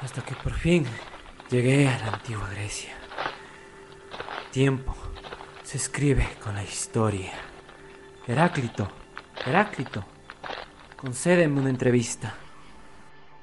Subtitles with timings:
[0.00, 0.84] Hasta que por fin
[1.50, 2.92] llegué a la antigua Grecia.
[4.52, 4.94] Tiempo
[5.62, 7.32] se escribe con la historia.
[8.26, 8.88] Heráclito,
[9.44, 10.04] Heráclito,
[10.96, 12.34] concédeme una entrevista.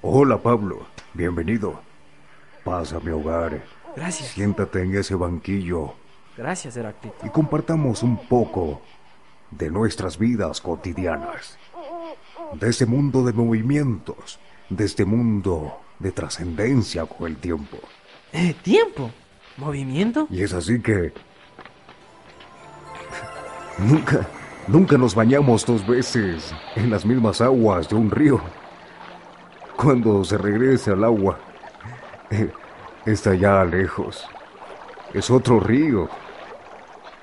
[0.02, 1.82] Hola Pablo, bienvenido.
[2.64, 3.62] Pasa a mi hogar.
[3.96, 4.30] Gracias.
[4.30, 5.94] Siéntate en ese banquillo
[6.36, 7.16] Gracias, Heráclito.
[7.24, 8.82] y compartamos un poco
[9.52, 11.60] de nuestras vidas cotidianas.
[12.54, 14.40] De este mundo de movimientos,
[14.76, 17.78] de este mundo de trascendencia con el tiempo.
[18.32, 19.12] Eh, tiempo.
[19.58, 20.28] ¿Movimiento?
[20.30, 21.14] Y es así que...
[23.78, 24.28] Nunca,
[24.68, 28.42] nunca nos bañamos dos veces en las mismas aguas de un río.
[29.76, 31.40] Cuando se regrese al agua,
[32.30, 32.52] eh,
[33.06, 34.28] está ya lejos.
[35.14, 36.10] Es otro río.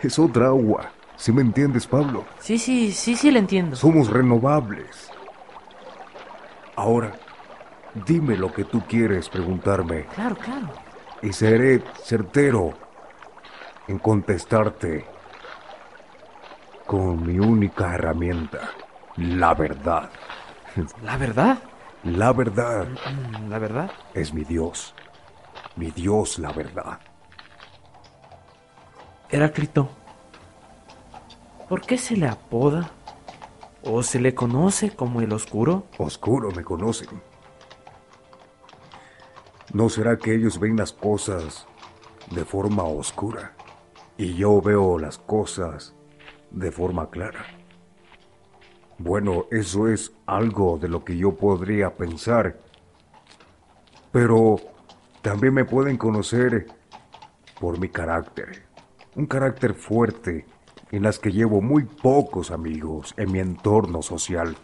[0.02, 0.92] Es otra agua.
[1.16, 2.24] ¿Sí me entiendes, Pablo?
[2.38, 3.76] Sí, sí, sí, sí, le entiendo.
[3.76, 5.10] Somos renovables.
[6.76, 7.12] Ahora,
[7.92, 10.68] dime lo que tú quieres preguntarme Claro, claro.
[11.20, 12.78] y seré certero
[13.86, 14.92] en contestarte
[16.84, 18.76] con mi única herramienta,
[19.16, 20.12] la verdad.
[21.02, 21.58] ¿La verdad?
[22.02, 23.90] La verdad Mm, ¿La verdad?
[24.12, 24.94] es mi Dios.
[25.76, 27.00] Mi Dios, la verdad.
[29.30, 29.88] Heráclito,
[31.68, 32.90] ¿por qué se le apoda
[33.84, 35.84] o se le conoce como el oscuro?
[35.98, 37.22] Oscuro me conocen.
[39.72, 41.66] ¿No será que ellos ven las cosas
[42.32, 43.54] de forma oscura
[44.16, 45.94] y yo veo las cosas
[46.50, 47.46] de forma clara?
[48.98, 52.58] Bueno, eso es algo de lo que yo podría pensar,
[54.10, 54.56] pero
[55.22, 56.66] también me pueden conocer
[57.60, 58.64] por mi carácter,
[59.14, 60.46] un carácter fuerte
[60.90, 64.56] en las que llevo muy pocos amigos en mi entorno social.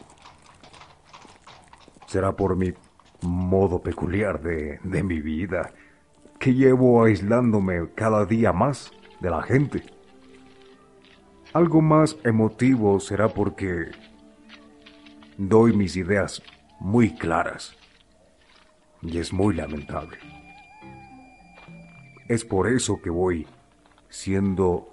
[2.08, 2.74] Será por mi
[3.22, 5.72] modo peculiar de, de mi vida,
[6.38, 9.82] que llevo aislándome cada día más de la gente.
[11.52, 13.90] Algo más emotivo será porque
[15.38, 16.42] doy mis ideas
[16.80, 17.76] muy claras
[19.02, 20.18] y es muy lamentable.
[22.28, 23.46] Es por eso que voy
[24.08, 24.92] siendo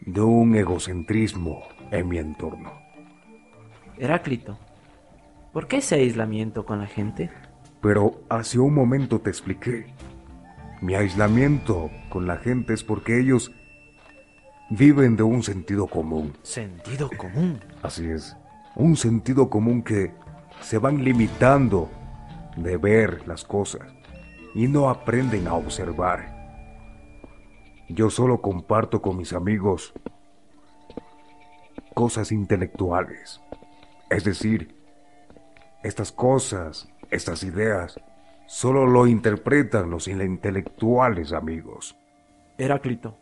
[0.00, 2.72] de un egocentrismo en mi entorno.
[3.96, 4.58] Heráclito,
[5.58, 7.32] ¿por qué ese aislamiento con la gente?
[7.80, 9.92] Pero hace un momento te expliqué.
[10.80, 13.50] Mi aislamiento con la gente es porque ellos
[14.70, 16.32] viven de un sentido común.
[16.44, 17.58] Sentido común.
[17.82, 18.36] Así es.
[18.76, 20.12] Un sentido común que
[20.60, 21.90] se van limitando
[22.56, 23.82] de ver las cosas
[24.54, 26.36] y no aprenden a observar.
[27.88, 29.92] Yo solo comparto con mis amigos
[31.94, 33.40] cosas intelectuales.
[34.08, 34.77] Es decir,
[35.82, 37.98] estas cosas, estas ideas,
[38.46, 41.96] solo lo interpretan los intelectuales amigos.
[42.56, 43.16] Heráclito,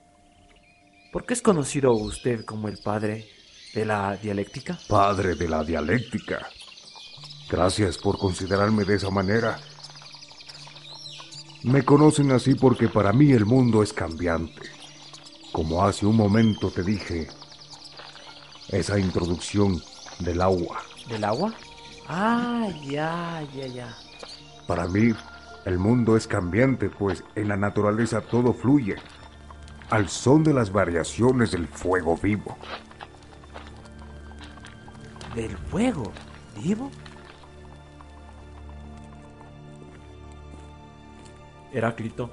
[1.12, 3.27] ¿por qué es conocido usted como el padre
[3.75, 4.78] de la dialéctica?
[4.89, 6.47] Padre de la dialéctica.
[7.49, 9.59] Gracias por considerarme de esa manera.
[11.62, 14.62] Me conocen así porque para mí el mundo es cambiante.
[15.53, 17.28] Como hace un momento te dije,
[18.69, 19.81] esa introducción
[20.21, 20.83] del agua.
[21.09, 21.55] ¿Del agua?
[22.09, 23.97] Ah, ya, ya, ya.
[24.67, 25.12] Para mí,
[25.64, 28.97] el mundo es cambiante, pues en la naturaleza todo fluye,
[29.91, 32.56] al son de las variaciones del fuego vivo.
[35.35, 36.12] ¿Del fuego?
[36.62, 36.91] ¿Vivo?
[41.73, 42.31] Heráclito,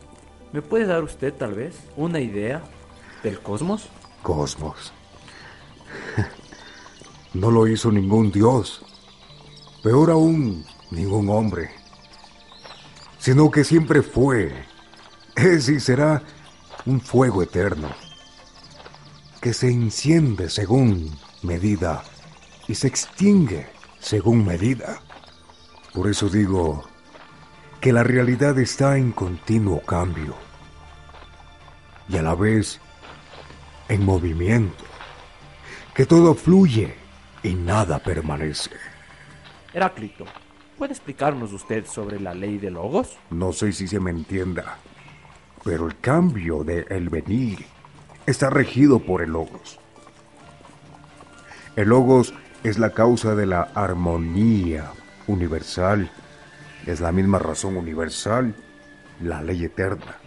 [0.53, 2.61] ¿me puede dar usted tal vez una idea
[3.23, 3.89] del cosmos?
[4.21, 4.93] Cosmos.
[7.33, 8.85] No lo hizo ningún dios,
[9.83, 11.69] peor aún, ningún hombre,
[13.19, 14.65] sino que siempre fue,
[15.35, 16.23] es y será
[16.85, 17.89] un fuego eterno,
[19.41, 22.01] que se enciende según medida
[22.69, 23.67] y se extingue
[23.99, 25.01] según medida.
[25.93, 26.85] Por eso digo
[27.81, 30.35] que la realidad está en continuo cambio
[32.07, 32.79] y a la vez
[33.89, 34.85] en movimiento,
[35.93, 36.95] que todo fluye
[37.43, 38.92] y nada permanece.
[39.73, 40.25] Heráclito,
[40.77, 43.17] ¿puede explicarnos usted sobre la ley de logos?
[43.31, 44.77] No sé si se me entienda,
[45.63, 47.65] pero el cambio de el venir
[48.25, 49.79] está regido por el logos.
[51.75, 54.91] El logos es la causa de la armonía
[55.25, 56.11] universal.
[56.85, 58.55] Es la misma razón universal,
[59.21, 60.17] la ley eterna.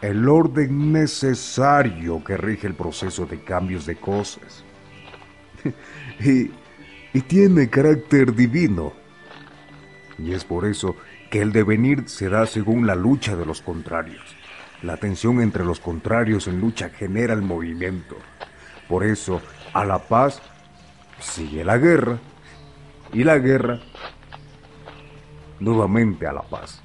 [0.00, 4.64] El orden necesario que rige el proceso de cambios de cosas.
[6.20, 6.50] y,
[7.14, 8.92] y tiene carácter divino.
[10.18, 10.96] Y es por eso
[11.30, 14.36] que el devenir se da según la lucha de los contrarios.
[14.82, 18.16] La tensión entre los contrarios en lucha genera el movimiento.
[18.88, 19.40] Por eso,
[19.72, 20.42] a la paz
[21.20, 22.18] sigue la guerra
[23.12, 23.80] y la guerra
[25.60, 26.82] nuevamente a la paz.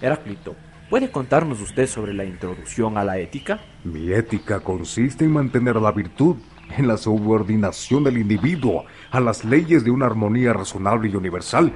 [0.00, 0.54] Heráclito,
[0.90, 3.60] ¿puede contarnos usted sobre la introducción a la ética?
[3.82, 6.36] Mi ética consiste en mantener la virtud
[6.76, 11.72] en la subordinación del individuo a las leyes de una armonía razonable y universal.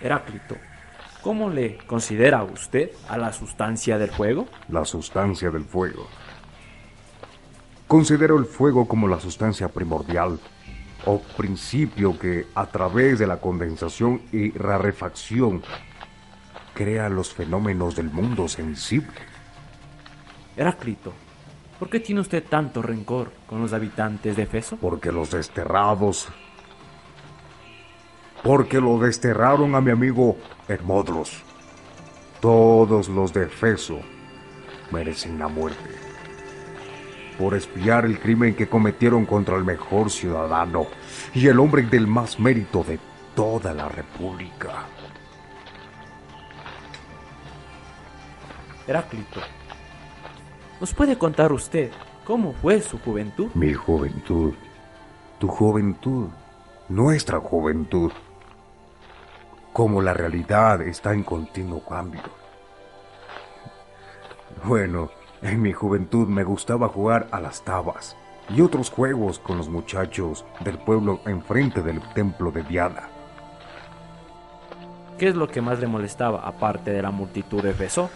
[0.00, 0.56] Heráclito,
[1.22, 4.46] ¿cómo le considera usted a la sustancia del fuego?
[4.68, 6.06] La sustancia del fuego.
[7.86, 10.40] Considero el fuego como la sustancia primordial
[11.04, 15.62] o principio que a través de la condensación y rarefacción
[16.74, 19.14] crea los fenómenos del mundo sensible.
[20.56, 21.12] Heráclito,
[21.78, 24.76] ¿por qué tiene usted tanto rencor con los habitantes de Efeso?
[24.76, 26.28] Porque los desterrados...
[28.42, 30.36] Porque lo desterraron a mi amigo
[30.68, 31.42] Hermodros.
[32.40, 33.98] Todos los de Efeso
[34.92, 35.90] merecen la muerte.
[37.38, 40.86] Por espiar el crimen que cometieron contra el mejor ciudadano
[41.34, 42.98] y el hombre del más mérito de
[43.34, 44.84] toda la República.
[48.86, 49.40] Heráclito,
[50.80, 51.90] ¿nos puede contar usted
[52.24, 53.48] cómo fue su juventud?
[53.54, 54.54] Mi juventud,
[55.38, 56.28] tu juventud,
[56.88, 58.12] nuestra juventud.
[59.72, 62.22] Como la realidad está en continuo cambio.
[64.64, 65.10] Bueno,
[65.42, 68.16] en mi juventud me gustaba jugar a las tabas
[68.48, 73.08] y otros juegos con los muchachos del pueblo enfrente del templo de Diana.
[75.18, 78.10] ¿Qué es lo que más le molestaba aparte de la multitud de Efeso?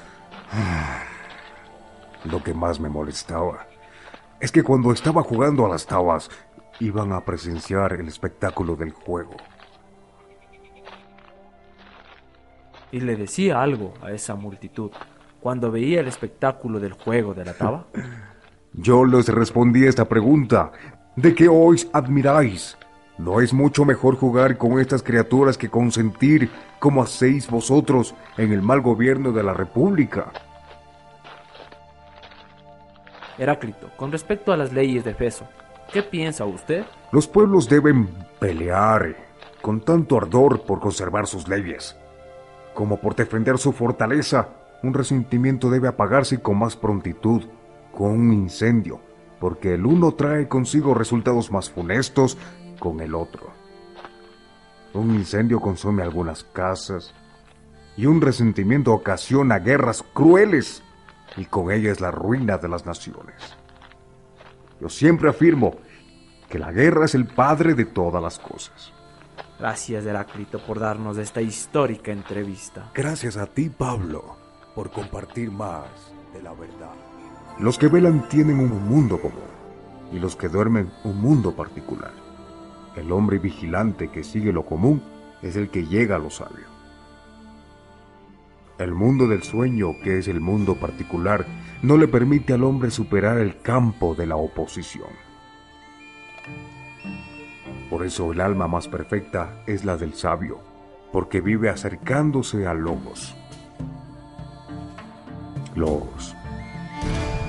[2.24, 3.66] Lo que más me molestaba
[4.40, 6.30] es que cuando estaba jugando a las tabas
[6.80, 9.36] iban a presenciar el espectáculo del juego.
[12.90, 14.90] Y le decía algo a esa multitud
[15.40, 17.86] cuando veía el espectáculo del juego de la taba.
[18.72, 20.72] Yo les respondí esta pregunta.
[21.16, 22.76] ¿De qué os admiráis?
[23.18, 28.62] ¿No es mucho mejor jugar con estas criaturas que consentir, como hacéis vosotros, en el
[28.62, 30.32] mal gobierno de la República?
[33.40, 35.48] Heráclito, con respecto a las leyes de Efeso,
[35.90, 36.84] ¿qué piensa usted?
[37.10, 38.06] Los pueblos deben
[38.38, 39.16] pelear
[39.62, 41.96] con tanto ardor por conservar sus leyes,
[42.74, 44.48] como por defender su fortaleza.
[44.82, 47.44] Un resentimiento debe apagarse con más prontitud,
[47.96, 49.00] con un incendio,
[49.40, 52.36] porque el uno trae consigo resultados más funestos
[52.78, 53.46] con el otro.
[54.92, 57.14] Un incendio consume algunas casas
[57.96, 60.82] y un resentimiento ocasiona guerras crueles
[61.36, 63.56] y con ellas la ruina de las naciones.
[64.80, 65.76] Yo siempre afirmo
[66.48, 68.92] que la guerra es el padre de todas las cosas.
[69.58, 72.90] Gracias, Heráclito, por darnos esta histórica entrevista.
[72.94, 74.36] Gracias a ti, Pablo,
[74.74, 75.86] por compartir más
[76.32, 76.94] de la verdad.
[77.58, 79.50] Los que velan tienen un mundo común
[80.12, 82.12] y los que duermen un mundo particular.
[82.96, 85.02] El hombre vigilante que sigue lo común
[85.42, 86.79] es el que llega a lo sabio.
[88.80, 91.44] El mundo del sueño, que es el mundo particular,
[91.82, 95.10] no le permite al hombre superar el campo de la oposición.
[97.90, 100.60] Por eso el alma más perfecta es la del sabio,
[101.12, 103.36] porque vive acercándose a Logos.
[105.76, 106.34] Logos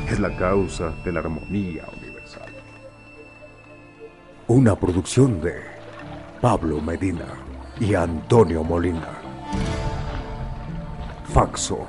[0.09, 2.51] es la causa de la armonía universal.
[4.49, 5.53] Una producción de
[6.41, 7.27] Pablo Medina
[7.79, 9.20] y Antonio Molina.
[11.33, 11.87] Faxo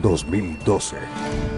[0.00, 1.57] 2012.